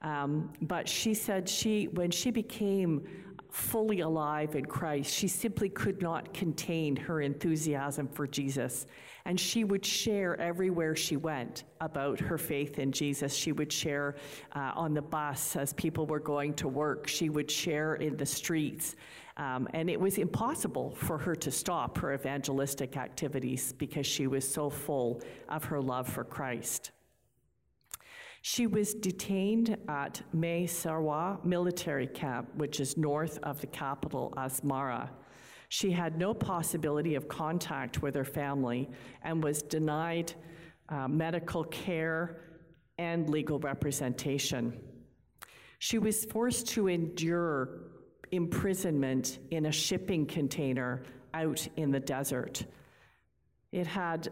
Um, 0.01 0.51
but 0.63 0.89
she 0.89 1.13
said 1.13 1.47
she, 1.47 1.89
when 1.89 2.11
she 2.11 2.31
became 2.31 3.07
fully 3.51 4.01
alive 4.01 4.55
in 4.55 4.65
Christ, 4.65 5.13
she 5.13 5.29
simply 5.29 5.69
could 5.69 6.01
not 6.01 6.33
contain 6.33 6.97
her 6.97 7.21
enthusiasm 7.21 8.09
for 8.09 8.27
Jesus. 8.27 8.87
And 9.25 9.39
she 9.39 9.65
would 9.65 9.85
share 9.85 10.41
everywhere 10.41 10.97
she 10.97 11.17
went 11.17 11.65
about 11.81 12.21
her 12.21 12.39
faith 12.39 12.79
in 12.79 12.93
Jesus. 12.93 13.35
She 13.35 13.53
would 13.53 13.73
share 13.73 14.17
uh, 14.55 14.73
on 14.75 14.95
the 14.95 15.03
bus 15.03 15.57
as 15.57 15.73
people 15.75 16.07
were 16.07 16.21
going 16.21 16.55
to 16.55 16.69
work, 16.69 17.07
she 17.07 17.29
would 17.29 17.51
share 17.51 17.97
in 17.97 18.17
the 18.17 18.27
streets. 18.27 18.97
Um, 19.37 19.69
and 19.73 19.89
it 19.89 19.99
was 19.99 20.19
impossible 20.19 20.95
for 20.95 21.17
her 21.19 21.35
to 21.37 21.51
stop 21.51 21.97
her 21.99 22.13
evangelistic 22.15 22.97
activities 22.97 23.73
because 23.73 24.07
she 24.07 24.27
was 24.27 24.47
so 24.47 24.69
full 24.69 25.23
of 25.49 25.65
her 25.65 25.81
love 25.81 26.09
for 26.09 26.25
Christ. 26.25 26.91
She 28.43 28.67
was 28.67 28.95
detained 28.95 29.77
at 29.89 30.23
Mai 30.33 30.65
Serwa 30.67 31.45
military 31.45 32.07
camp, 32.07 32.49
which 32.55 32.81
is 32.81 32.97
north 32.97 33.39
of 33.43 33.61
the 33.61 33.67
capital, 33.67 34.33
Asmara. 34.37 35.11
She 35.69 35.91
had 35.91 36.19
no 36.19 36.33
possibility 36.33 37.15
of 37.15 37.29
contact 37.29 38.03
with 38.03 38.15
her 38.15 38.25
family 38.25 38.89
and 39.23 39.45
was 39.45 39.63
denied 39.63 40.33
uh, 40.89 41.07
medical 41.07 41.65
care 41.65 42.41
and 42.99 43.29
legal 43.29 43.59
representation. 43.59 44.81
She 45.79 45.99
was 45.99 46.25
forced 46.25 46.67
to 46.71 46.89
endure 46.89 47.83
imprisonment 48.33 49.39
in 49.51 49.67
a 49.67 49.73
shipping 49.73 50.27
container 50.27 51.03
out 51.35 51.67
in 51.77 51.91
the 51.91 52.01
desert. 52.01 52.65
It 53.71 53.87
had 53.87 54.29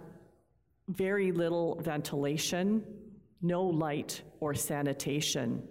very 0.89 1.31
little 1.31 1.79
ventilation, 1.81 2.85
no 3.41 3.63
light 3.63 4.23
or 4.41 4.55
sanitation. 4.55 5.63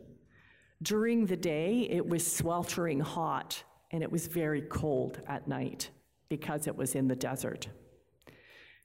During 0.83 1.25
the 1.25 1.37
day, 1.37 1.87
it 1.89 2.07
was 2.07 2.29
sweltering 2.29 2.99
hot 2.99 3.63
and 3.91 4.03
it 4.03 4.11
was 4.11 4.27
very 4.27 4.61
cold 4.61 5.21
at 5.27 5.47
night 5.47 5.89
because 6.29 6.67
it 6.67 6.75
was 6.75 6.95
in 6.95 7.07
the 7.07 7.15
desert. 7.15 7.67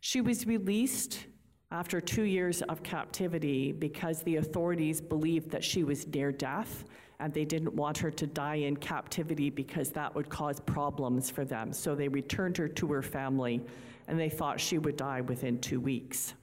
She 0.01 0.21
was 0.21 0.47
released 0.47 1.27
after 1.71 2.01
two 2.01 2.25
years 2.25 2.63
of 2.63 2.83
captivity 2.83 3.73
because 3.73 4.23
the 4.23 4.37
authorities 4.37 5.01
believed 5.01 5.51
that 5.51 5.65
she 5.65 5.85
was 5.85 6.07
near 6.07 6.31
death 6.31 6.85
and 7.19 7.33
they 7.33 7.45
didn't 7.45 7.75
want 7.75 7.97
her 7.99 8.11
to 8.11 8.27
die 8.27 8.57
in 8.57 8.77
captivity 8.77 9.49
because 9.49 9.91
that 9.91 10.15
would 10.15 10.29
cause 10.29 10.61
problems 10.61 11.31
for 11.31 11.45
them. 11.45 11.73
So 11.73 11.95
they 11.95 12.09
returned 12.09 12.57
her 12.57 12.69
to 12.69 12.87
her 12.89 13.03
family 13.03 13.63
and 14.09 14.19
they 14.19 14.29
thought 14.29 14.61
she 14.61 14.79
would 14.79 14.97
die 14.97 15.21
within 15.21 15.59
two 15.61 15.81
weeks. 15.81 16.35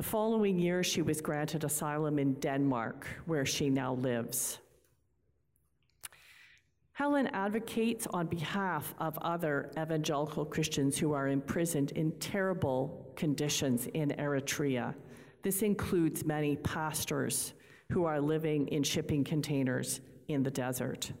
The 0.00 0.06
following 0.06 0.58
year, 0.58 0.82
she 0.82 1.02
was 1.02 1.20
granted 1.20 1.62
asylum 1.62 2.18
in 2.18 2.32
Denmark, 2.40 3.06
where 3.26 3.44
she 3.44 3.68
now 3.68 3.92
lives. 3.96 4.58
Helen 6.92 7.26
advocates 7.34 8.06
on 8.06 8.26
behalf 8.26 8.94
of 8.98 9.18
other 9.18 9.70
evangelical 9.78 10.46
Christians 10.46 10.96
who 10.96 11.12
are 11.12 11.28
imprisoned 11.28 11.92
in 11.92 12.12
terrible 12.12 13.12
conditions 13.14 13.88
in 13.88 14.08
Eritrea. 14.18 14.94
This 15.42 15.60
includes 15.60 16.24
many 16.24 16.56
pastors 16.56 17.52
who 17.92 18.06
are 18.06 18.22
living 18.22 18.68
in 18.68 18.82
shipping 18.82 19.22
containers 19.22 20.00
in 20.28 20.42
the 20.42 20.50
desert. 20.50 21.12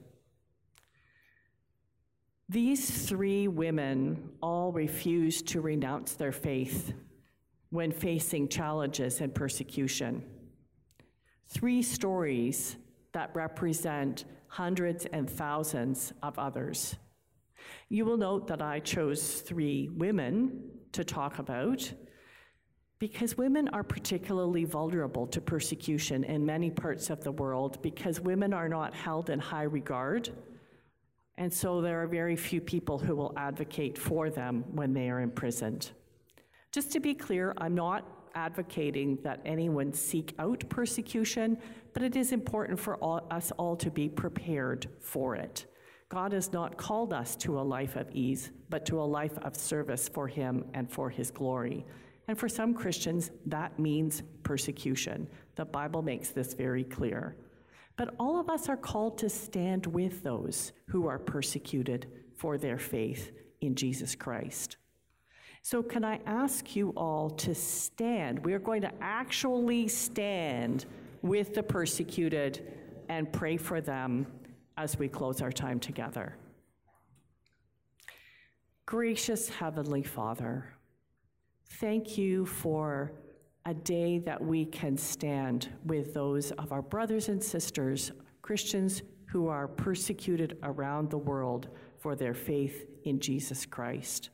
These 2.48 3.06
three 3.06 3.46
women 3.46 4.30
all 4.42 4.72
refused 4.72 5.48
to 5.48 5.60
renounce 5.60 6.14
their 6.14 6.32
faith 6.32 6.94
when 7.70 7.92
facing 7.92 8.48
challenges 8.48 9.20
and 9.20 9.34
persecution. 9.34 10.22
Three 11.48 11.82
stories 11.82 12.76
that 13.12 13.30
represent 13.34 14.24
hundreds 14.48 15.06
and 15.06 15.30
thousands 15.30 16.12
of 16.22 16.38
others. 16.38 16.96
You 17.88 18.04
will 18.04 18.16
note 18.16 18.48
that 18.48 18.62
I 18.62 18.80
chose 18.80 19.40
three 19.40 19.88
women 19.88 20.70
to 20.92 21.04
talk 21.04 21.38
about 21.38 21.92
because 22.98 23.38
women 23.38 23.68
are 23.68 23.82
particularly 23.82 24.64
vulnerable 24.64 25.26
to 25.28 25.40
persecution 25.40 26.22
in 26.24 26.44
many 26.44 26.70
parts 26.70 27.08
of 27.08 27.24
the 27.24 27.32
world 27.32 27.80
because 27.80 28.20
women 28.20 28.52
are 28.52 28.68
not 28.68 28.94
held 28.94 29.30
in 29.30 29.38
high 29.38 29.62
regard. 29.62 30.28
And 31.38 31.52
so 31.52 31.80
there 31.80 32.02
are 32.02 32.06
very 32.06 32.36
few 32.36 32.60
people 32.60 32.98
who 32.98 33.16
will 33.16 33.32
advocate 33.36 33.96
for 33.96 34.28
them 34.28 34.64
when 34.72 34.92
they 34.92 35.08
are 35.08 35.20
imprisoned. 35.20 35.90
Just 36.72 36.92
to 36.92 37.00
be 37.00 37.14
clear, 37.14 37.52
I'm 37.58 37.74
not 37.74 38.04
advocating 38.34 39.18
that 39.22 39.40
anyone 39.44 39.92
seek 39.92 40.34
out 40.38 40.62
persecution, 40.68 41.58
but 41.92 42.02
it 42.02 42.14
is 42.14 42.32
important 42.32 42.78
for 42.78 42.96
all, 42.96 43.26
us 43.30 43.50
all 43.52 43.76
to 43.76 43.90
be 43.90 44.08
prepared 44.08 44.88
for 45.00 45.34
it. 45.34 45.66
God 46.08 46.32
has 46.32 46.52
not 46.52 46.76
called 46.76 47.12
us 47.12 47.36
to 47.36 47.58
a 47.58 47.62
life 47.62 47.96
of 47.96 48.10
ease, 48.12 48.50
but 48.68 48.84
to 48.86 49.00
a 49.00 49.02
life 49.02 49.36
of 49.38 49.56
service 49.56 50.08
for 50.08 50.28
Him 50.28 50.64
and 50.74 50.90
for 50.90 51.10
His 51.10 51.30
glory. 51.30 51.84
And 52.28 52.38
for 52.38 52.48
some 52.48 52.74
Christians, 52.74 53.30
that 53.46 53.78
means 53.78 54.22
persecution. 54.42 55.28
The 55.56 55.64
Bible 55.64 56.02
makes 56.02 56.30
this 56.30 56.54
very 56.54 56.84
clear. 56.84 57.36
But 57.96 58.14
all 58.18 58.40
of 58.40 58.48
us 58.48 58.68
are 58.68 58.76
called 58.76 59.18
to 59.18 59.28
stand 59.28 59.86
with 59.86 60.22
those 60.22 60.72
who 60.86 61.06
are 61.06 61.18
persecuted 61.18 62.06
for 62.36 62.58
their 62.58 62.78
faith 62.78 63.32
in 63.60 63.74
Jesus 63.74 64.14
Christ. 64.14 64.76
So, 65.62 65.82
can 65.82 66.04
I 66.04 66.20
ask 66.26 66.74
you 66.74 66.90
all 66.96 67.30
to 67.30 67.54
stand? 67.54 68.44
We 68.44 68.54
are 68.54 68.58
going 68.58 68.80
to 68.82 68.92
actually 69.00 69.88
stand 69.88 70.86
with 71.22 71.54
the 71.54 71.62
persecuted 71.62 72.72
and 73.08 73.30
pray 73.32 73.56
for 73.56 73.80
them 73.80 74.26
as 74.76 74.98
we 74.98 75.08
close 75.08 75.42
our 75.42 75.52
time 75.52 75.78
together. 75.78 76.36
Gracious 78.86 79.48
Heavenly 79.48 80.02
Father, 80.02 80.64
thank 81.74 82.16
you 82.16 82.46
for 82.46 83.12
a 83.66 83.74
day 83.74 84.18
that 84.18 84.42
we 84.42 84.64
can 84.64 84.96
stand 84.96 85.68
with 85.84 86.14
those 86.14 86.50
of 86.52 86.72
our 86.72 86.82
brothers 86.82 87.28
and 87.28 87.42
sisters, 87.42 88.10
Christians 88.42 89.02
who 89.26 89.48
are 89.48 89.68
persecuted 89.68 90.58
around 90.62 91.10
the 91.10 91.18
world 91.18 91.68
for 91.98 92.16
their 92.16 92.34
faith 92.34 92.86
in 93.04 93.20
Jesus 93.20 93.66
Christ. 93.66 94.30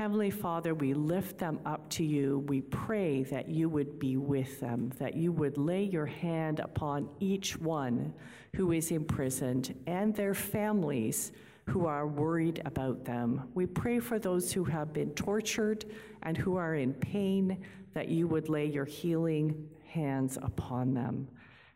Heavenly 0.00 0.30
Father, 0.30 0.74
we 0.74 0.94
lift 0.94 1.36
them 1.36 1.60
up 1.66 1.90
to 1.90 2.02
you. 2.02 2.38
We 2.48 2.62
pray 2.62 3.22
that 3.24 3.50
you 3.50 3.68
would 3.68 3.98
be 3.98 4.16
with 4.16 4.58
them, 4.58 4.90
that 4.98 5.14
you 5.14 5.30
would 5.30 5.58
lay 5.58 5.82
your 5.82 6.06
hand 6.06 6.58
upon 6.58 7.06
each 7.20 7.58
one 7.58 8.14
who 8.56 8.72
is 8.72 8.92
imprisoned 8.92 9.74
and 9.86 10.14
their 10.14 10.32
families 10.32 11.32
who 11.68 11.84
are 11.84 12.06
worried 12.06 12.62
about 12.64 13.04
them. 13.04 13.50
We 13.52 13.66
pray 13.66 13.98
for 13.98 14.18
those 14.18 14.50
who 14.50 14.64
have 14.64 14.94
been 14.94 15.10
tortured 15.10 15.84
and 16.22 16.34
who 16.34 16.56
are 16.56 16.76
in 16.76 16.94
pain, 16.94 17.62
that 17.92 18.08
you 18.08 18.26
would 18.26 18.48
lay 18.48 18.64
your 18.64 18.86
healing 18.86 19.68
hands 19.86 20.38
upon 20.40 20.94
them. 20.94 21.28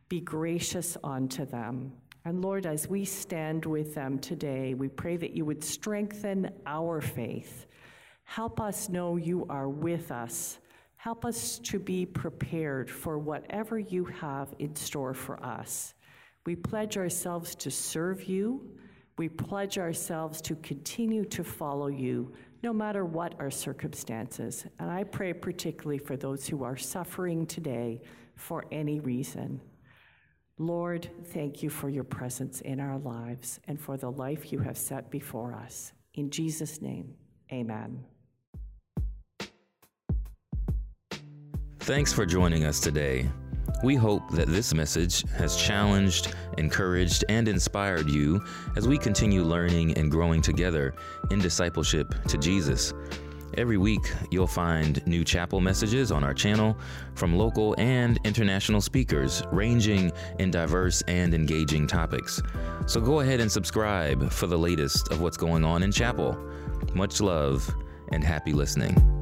Be 0.08 0.22
gracious 0.22 0.96
unto 1.04 1.44
them. 1.44 1.92
And 2.24 2.40
Lord, 2.40 2.64
as 2.64 2.88
we 2.88 3.04
stand 3.04 3.66
with 3.66 3.94
them 3.94 4.18
today, 4.18 4.72
we 4.72 4.88
pray 4.88 5.18
that 5.18 5.37
you 5.37 5.44
would 5.44 5.62
strengthen 5.62 6.50
our 6.64 7.02
faith 7.02 7.66
Help 8.24 8.60
us 8.60 8.88
know 8.88 9.16
you 9.16 9.46
are 9.48 9.68
with 9.68 10.10
us. 10.10 10.58
Help 10.96 11.24
us 11.24 11.58
to 11.58 11.78
be 11.78 12.06
prepared 12.06 12.90
for 12.90 13.18
whatever 13.18 13.78
you 13.78 14.04
have 14.06 14.54
in 14.58 14.74
store 14.74 15.14
for 15.14 15.42
us. 15.44 15.94
We 16.46 16.56
pledge 16.56 16.96
ourselves 16.96 17.54
to 17.56 17.70
serve 17.70 18.24
you. 18.24 18.70
We 19.16 19.28
pledge 19.28 19.78
ourselves 19.78 20.40
to 20.42 20.56
continue 20.56 21.24
to 21.26 21.44
follow 21.44 21.87
you, 21.87 22.32
no 22.62 22.72
matter 22.72 23.04
what 23.04 23.38
our 23.38 23.50
circumstances. 23.50 24.66
And 24.78 24.90
I 24.90 25.04
pray 25.04 25.32
particularly 25.32 25.98
for 25.98 26.16
those 26.16 26.48
who 26.48 26.64
are 26.64 26.76
suffering 26.76 27.46
today 27.46 28.00
for 28.34 28.64
any 28.72 29.00
reason. 29.00 29.60
Lord, 30.58 31.08
thank 31.26 31.62
you 31.62 31.70
for 31.70 31.88
your 31.88 32.04
presence 32.04 32.60
in 32.62 32.80
our 32.80 32.98
lives 32.98 33.60
and 33.68 33.80
for 33.80 33.96
the 33.96 34.10
life 34.10 34.52
you 34.52 34.58
have 34.60 34.78
set 34.78 35.10
before 35.10 35.52
us. 35.52 35.92
In 36.14 36.30
Jesus' 36.30 36.80
name, 36.80 37.14
amen. 37.52 38.04
Thanks 41.85 42.14
for 42.14 42.25
joining 42.25 42.64
us 42.64 42.81
today. 42.81 43.29
We 43.83 43.94
hope 43.94 44.31
that 44.31 44.49
this 44.49 44.73
message 44.73 45.23
has 45.33 45.55
challenged, 45.55 46.35
encouraged, 46.57 47.27
and 47.29 47.47
inspired 47.47 48.09
you 48.09 48.42
as 48.75 48.88
we 48.88 48.97
continue 48.97 49.42
learning 49.42 49.99
and 49.99 50.11
growing 50.11 50.40
together 50.40 50.94
in 51.31 51.40
discipleship 51.40 52.14
to 52.29 52.38
Jesus. 52.38 52.94
Every 53.59 53.77
week, 53.77 54.01
you'll 54.31 54.47
find 54.47 55.07
new 55.07 55.25
chapel 55.25 55.61
messages 55.61 56.11
on 56.11 56.25
our 56.25 56.33
channel 56.33 56.75
from 57.16 57.37
local 57.37 57.75
and 57.77 58.18
international 58.25 58.81
speakers, 58.81 59.42
ranging 59.53 60.11
in 60.38 60.51
diverse 60.51 61.03
and 61.03 61.35
engaging 61.35 61.87
topics. 61.87 62.40
So 62.87 62.99
go 62.99 63.20
ahead 63.20 63.40
and 63.40 63.53
subscribe 63.53 64.33
for 64.33 64.47
the 64.47 64.59
latest 64.59 65.12
of 65.12 65.20
what's 65.20 65.37
going 65.37 65.66
on 65.66 65.83
in 65.83 65.92
chapel. 65.92 66.35
Much 66.94 67.20
love 67.20 67.70
and 68.11 68.25
happy 68.25 68.55
listening. 68.55 69.13